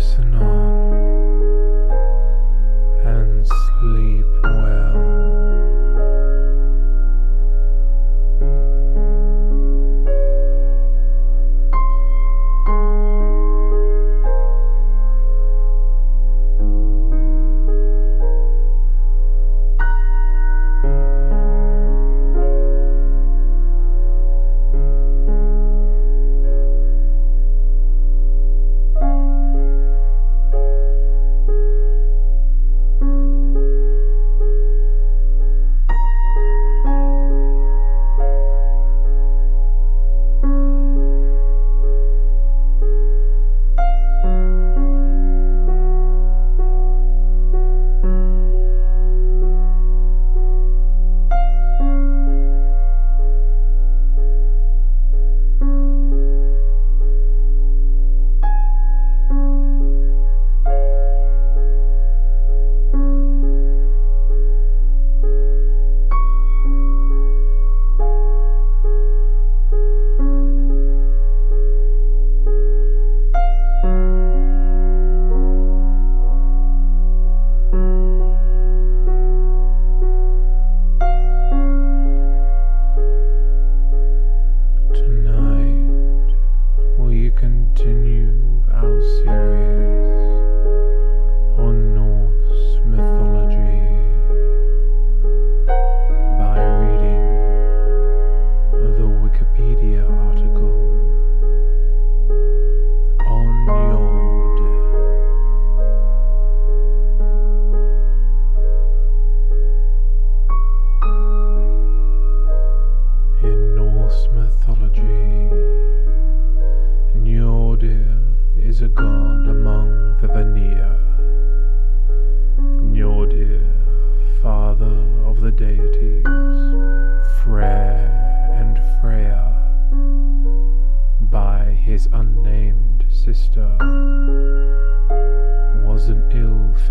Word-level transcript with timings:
Listen 0.00 0.29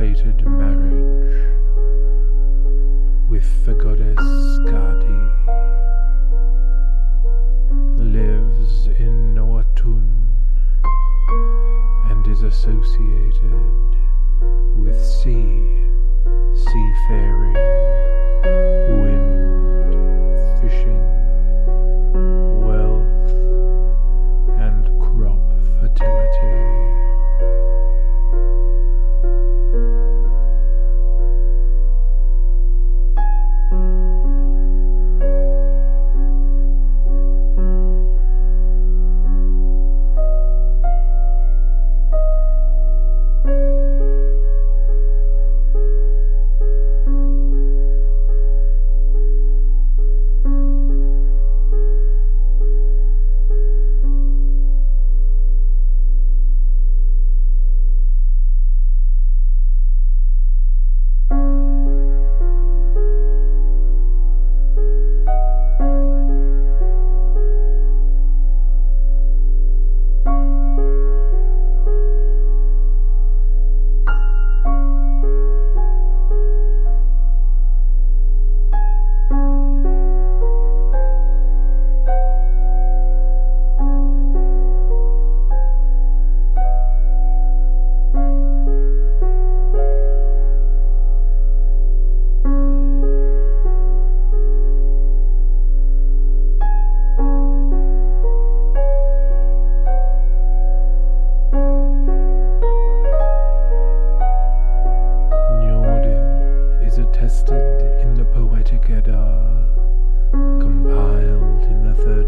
ill-fated 0.02 0.59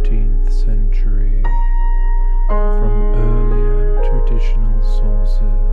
13th 0.04 0.52
century 0.52 1.42
from 2.48 3.14
earlier 3.16 4.02
traditional 4.04 4.82
sources. 4.82 5.71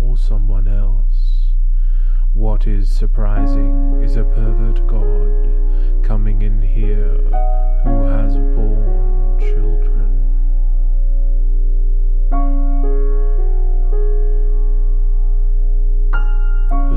Or 0.00 0.16
someone 0.16 0.66
else. 0.66 1.54
What 2.32 2.66
is 2.66 2.90
surprising 2.90 4.00
is 4.02 4.16
a 4.16 4.24
pervert 4.24 4.86
god 4.86 6.04
coming 6.04 6.42
in 6.42 6.62
here 6.62 7.16
who 7.84 8.04
has 8.06 8.34
borne 8.34 9.38
children. 9.38 10.10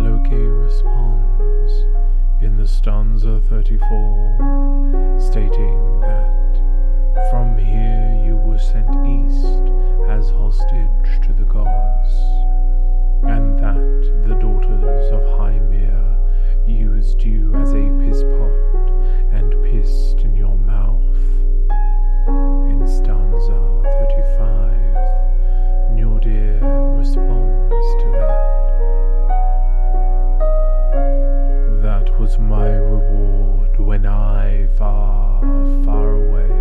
Loki 0.04 0.36
responds 0.36 1.74
in 2.44 2.58
the 2.58 2.68
stanza 2.68 3.40
34, 3.50 5.18
stating 5.20 6.00
that 6.02 6.54
from 7.30 7.58
here 7.58 8.24
you 8.26 8.36
were 8.36 8.60
sent 8.60 8.90
east 9.08 9.72
as 10.10 10.30
hostage 10.30 11.22
to 11.26 11.34
the 11.34 11.46
gods, 11.46 12.33
and 13.26 13.58
that 13.60 14.28
the 14.28 14.36
daughters 14.36 15.12
of 15.12 15.22
Hymir 15.40 16.18
used 16.68 17.24
you 17.24 17.56
as 17.56 17.72
a 17.72 17.84
piss 18.02 18.22
pot 18.24 18.90
and 19.32 19.52
pissed 19.64 20.20
in 20.22 20.36
your 20.36 20.58
mouth. 20.58 21.02
In 22.70 22.86
stanza 22.88 23.60
35, 23.84 24.74
Njordir 25.96 26.62
responds 26.98 28.04
to 28.04 28.08
that. 28.12 28.54
That 31.82 32.20
was 32.20 32.38
my 32.38 32.70
reward 32.70 33.80
when 33.80 34.06
I, 34.06 34.68
far, 34.78 35.42
far 35.84 36.12
away, 36.14 36.52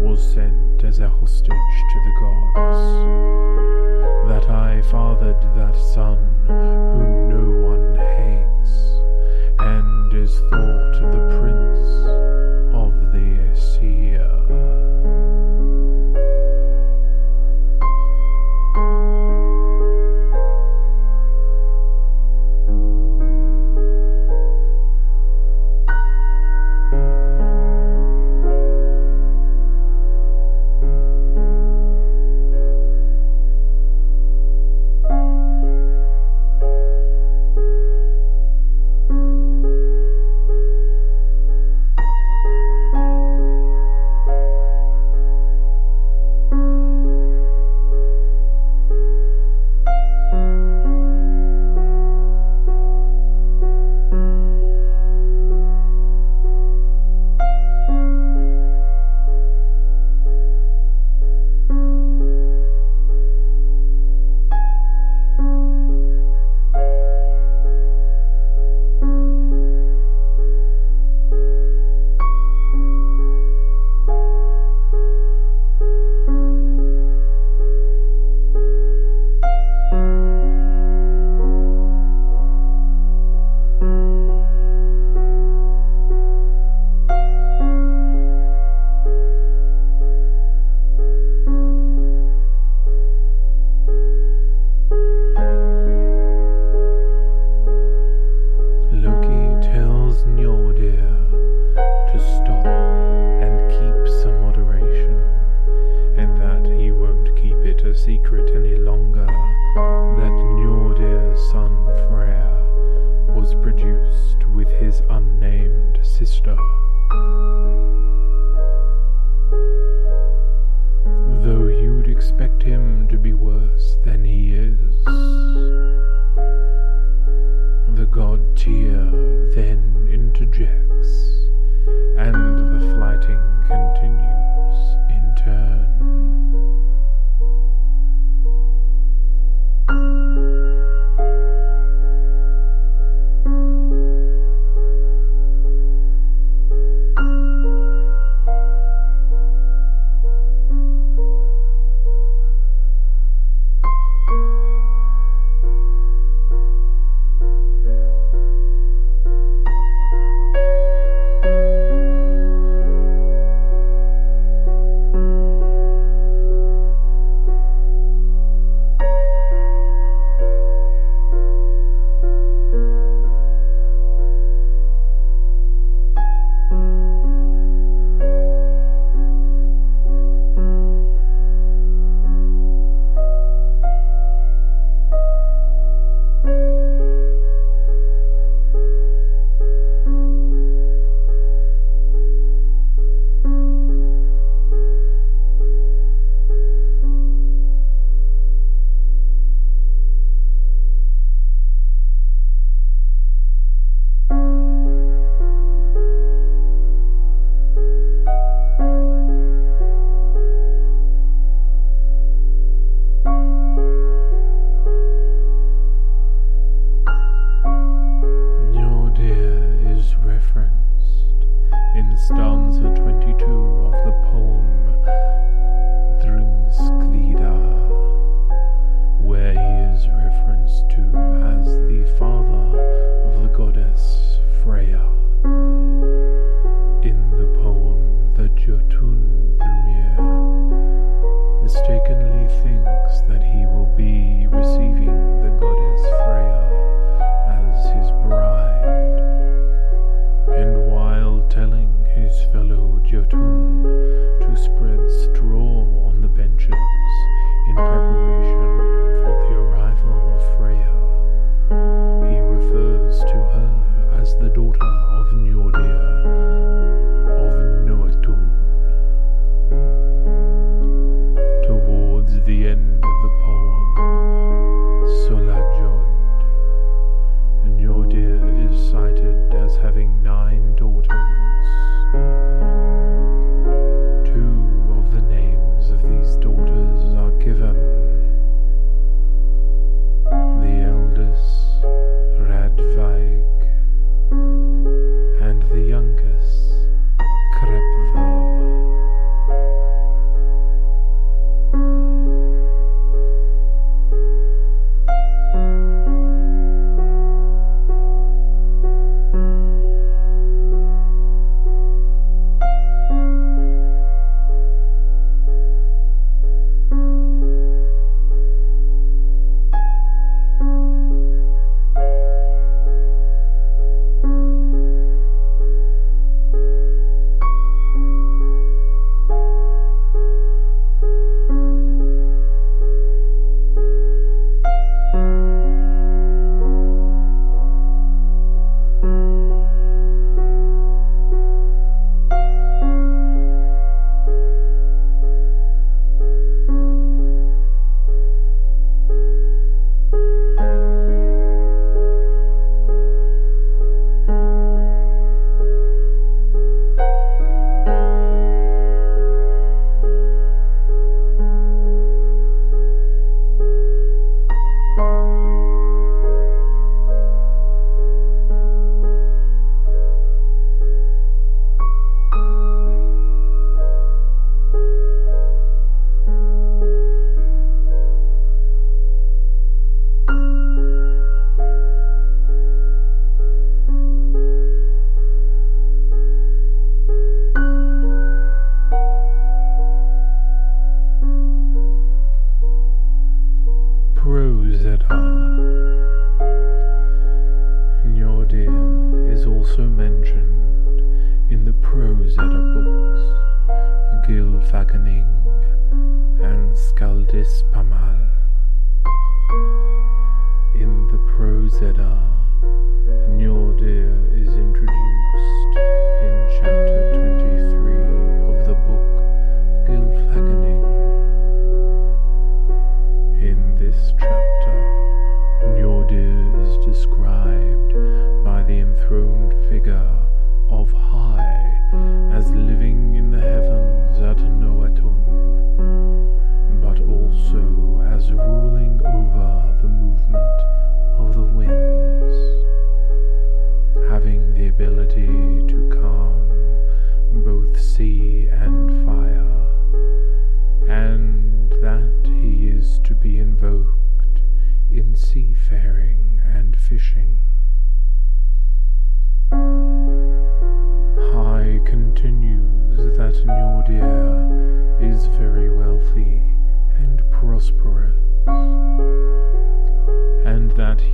was 0.00 0.20
sent 0.32 0.84
as 0.84 1.00
a 1.00 1.08
hostage 1.08 1.48
to 1.48 1.98
the 2.04 2.12
gods. 2.20 3.21
Fathered 4.90 5.40
that 5.56 5.76
son 5.94 6.18
whom 6.46 7.28
no 7.30 7.44
one 7.68 7.94
hates, 7.96 8.72
and 9.58 10.12
is 10.12 10.38
thought 10.50 11.12
the 11.12 11.41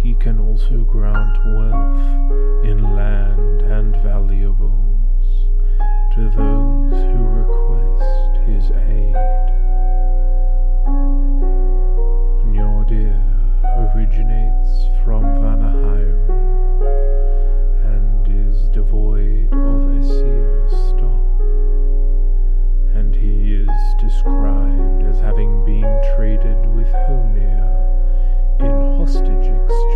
he 0.02 0.14
can 0.14 0.38
also 0.38 0.84
grant 0.84 1.36
wealth 1.44 2.64
in 2.64 2.82
land 2.94 3.62
and 3.62 3.96
valuables 4.02 5.28
to 6.14 6.30
those 6.30 6.92
who 7.12 7.24
request 7.42 8.36
his 8.46 8.70
aid. 8.70 9.14
Njordir 12.46 13.18
originates 13.94 14.86
from 15.04 15.22
Vanaheim 15.22 16.18
and 17.84 18.50
is 18.50 18.68
devoid 18.70 19.52
of 19.52 19.96
Aesir 19.98 20.68
stock, 20.68 21.40
and 22.96 23.14
he 23.14 23.54
is 23.54 23.70
described 24.00 25.02
as 25.04 25.20
having 25.20 25.64
been 25.64 26.02
traded 26.16 26.66
with 26.74 26.88
Honir 26.88 27.77
hostage 29.08 29.46
exchange. 29.46 29.87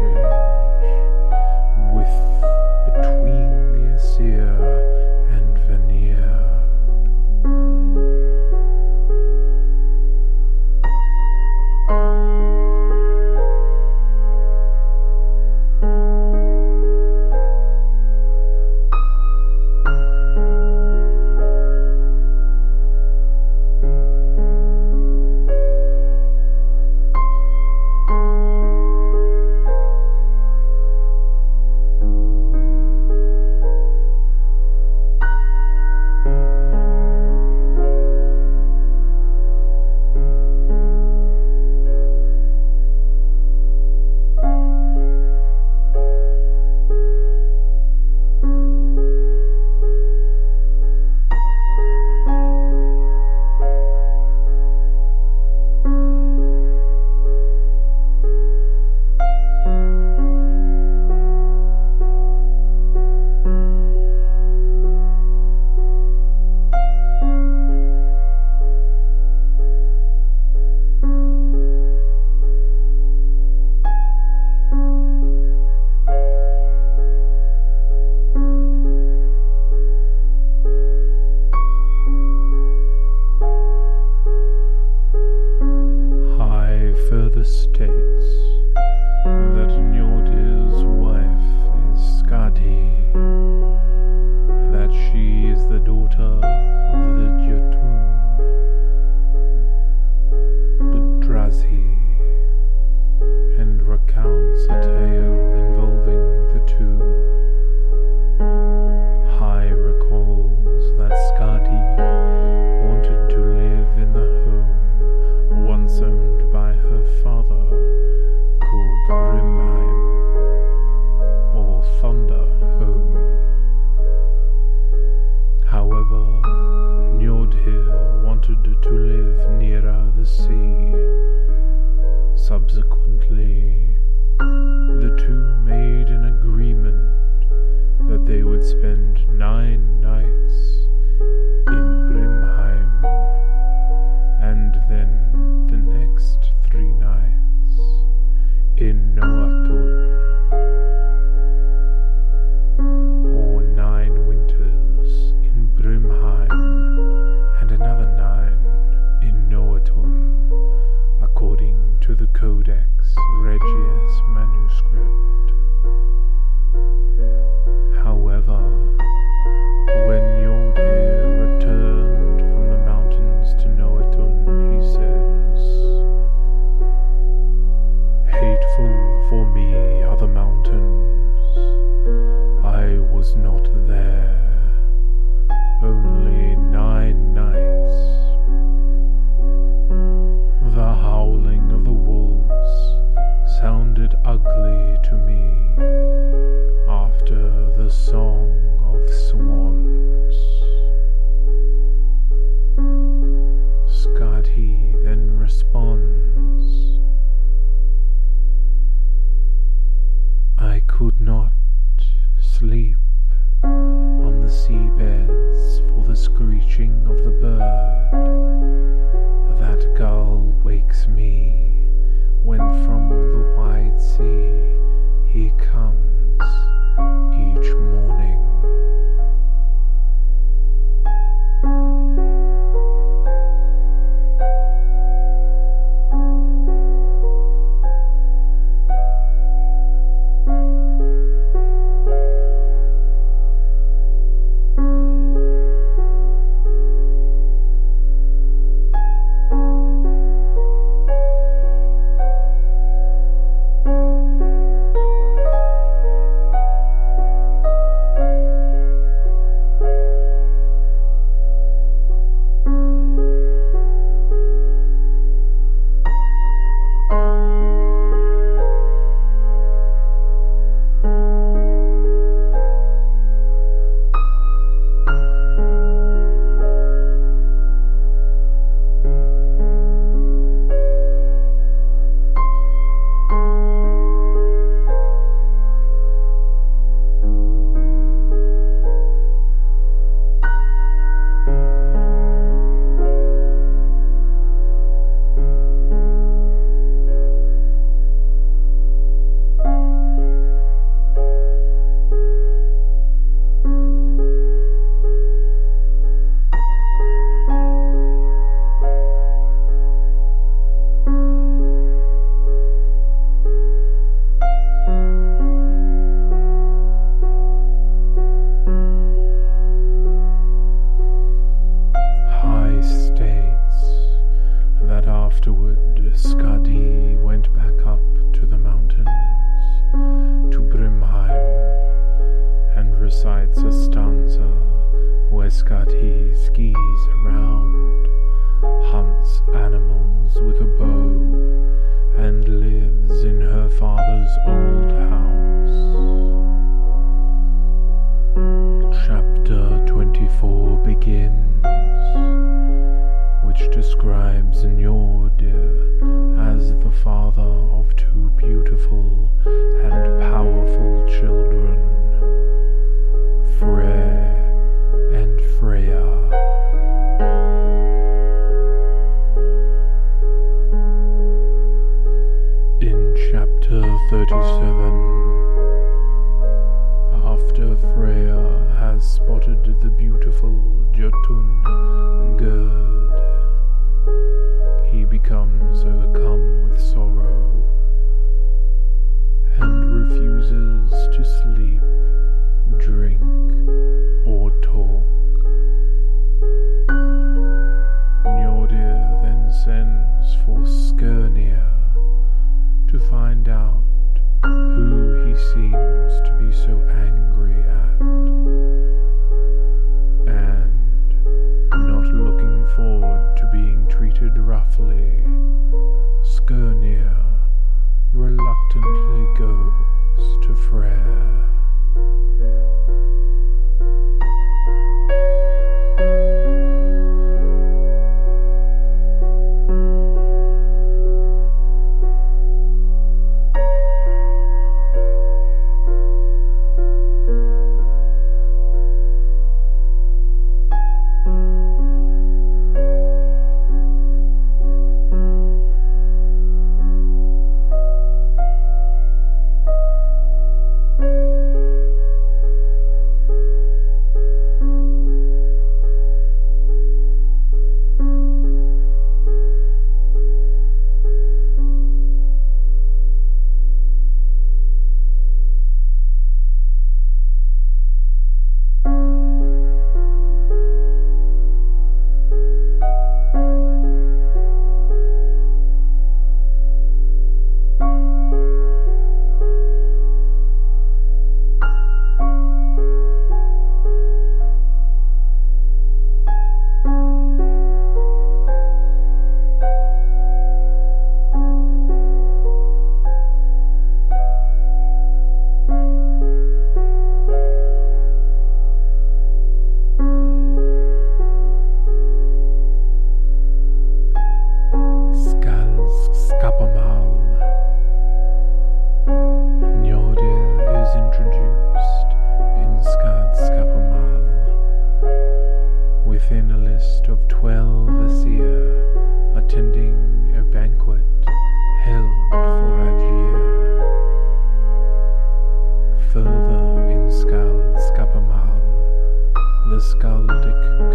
Scaldic. 529.82 530.91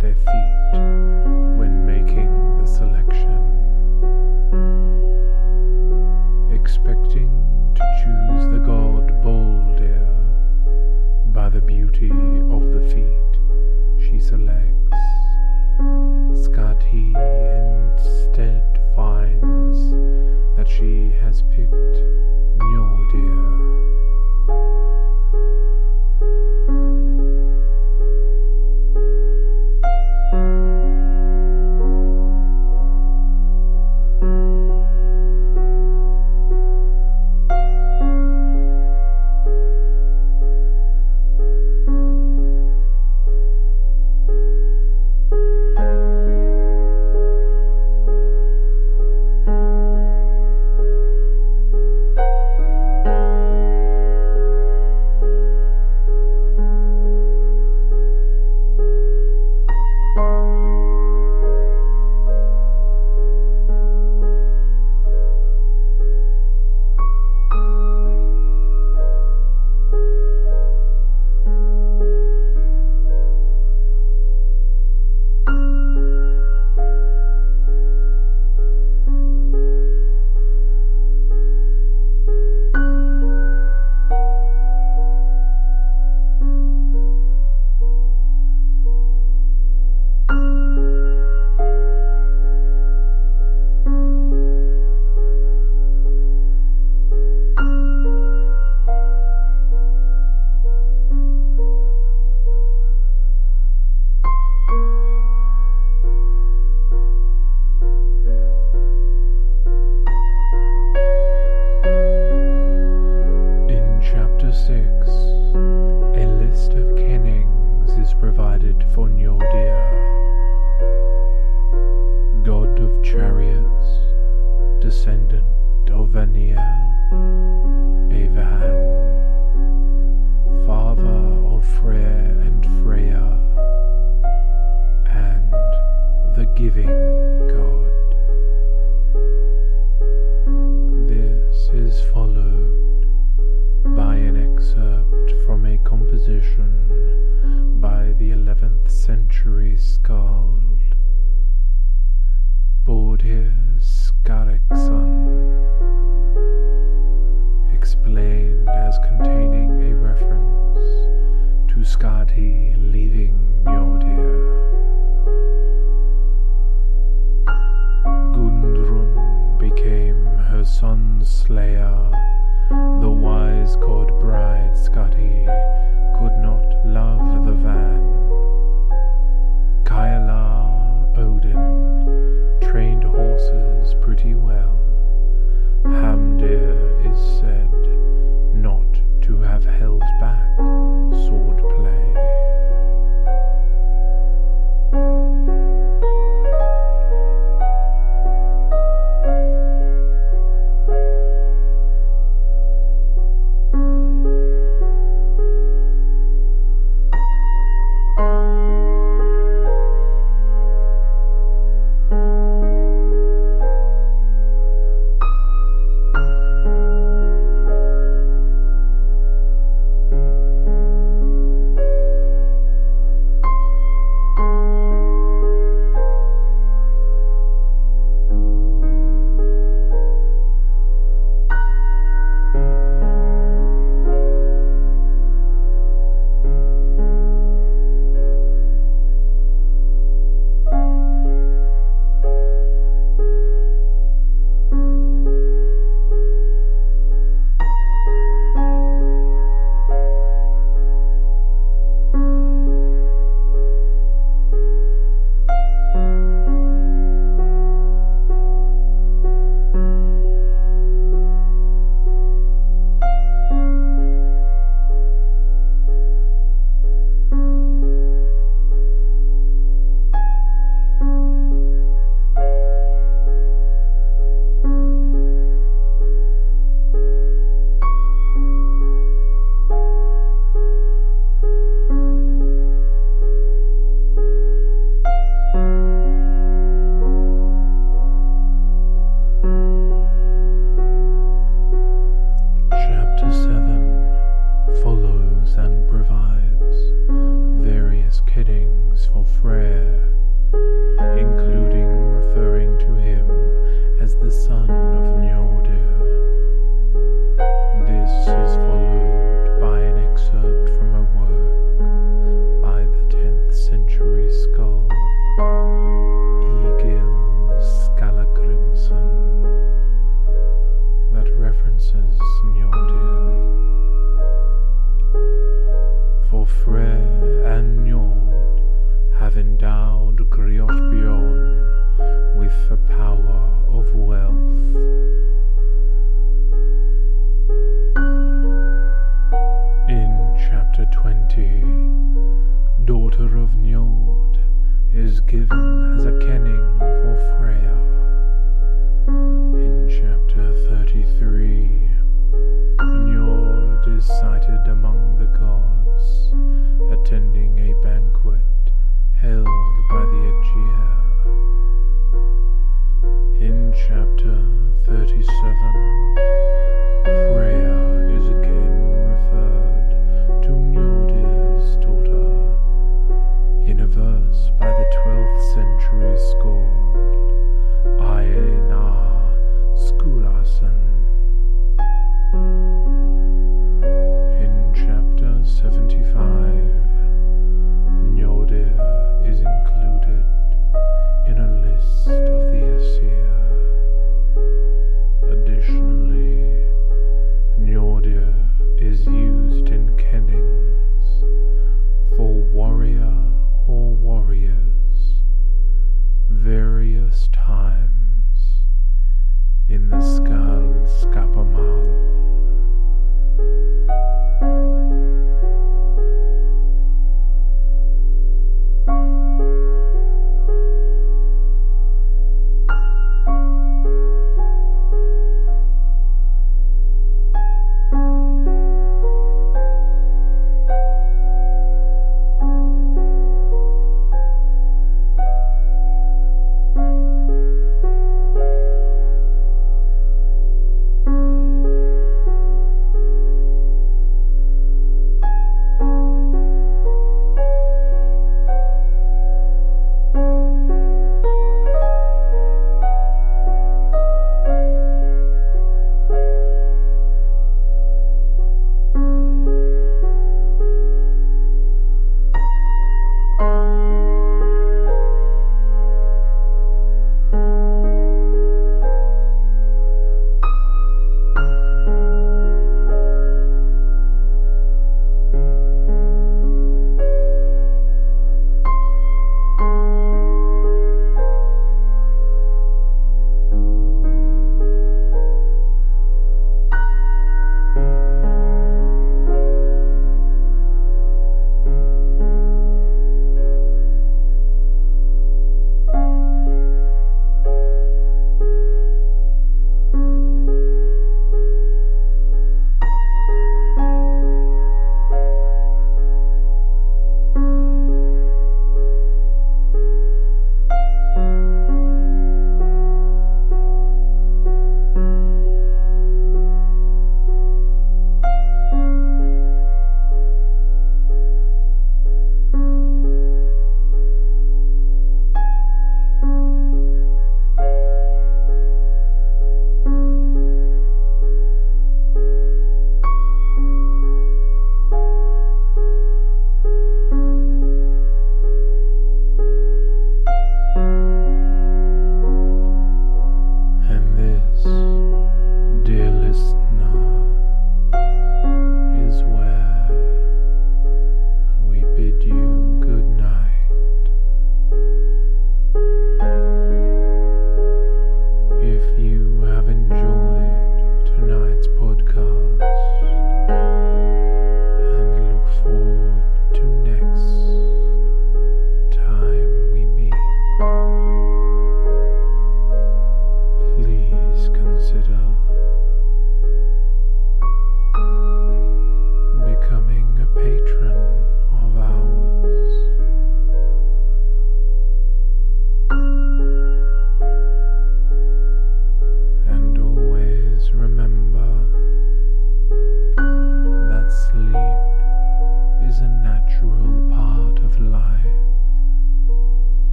Their 0.00 0.14
feet 0.14 1.35